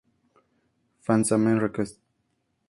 Fan-sama 1.01 1.53
Request!!! 1.61 1.99